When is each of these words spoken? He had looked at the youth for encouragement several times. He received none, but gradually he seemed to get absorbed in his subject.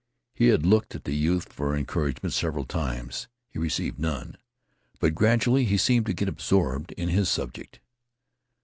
He 0.33 0.47
had 0.47 0.65
looked 0.65 0.95
at 0.95 1.03
the 1.03 1.13
youth 1.15 1.53
for 1.53 1.77
encouragement 1.77 2.33
several 2.33 2.65
times. 2.65 3.27
He 3.51 3.59
received 3.59 3.99
none, 3.99 4.35
but 4.99 5.13
gradually 5.13 5.63
he 5.65 5.77
seemed 5.77 6.07
to 6.07 6.13
get 6.13 6.27
absorbed 6.27 6.91
in 6.93 7.09
his 7.09 7.29
subject. 7.29 7.79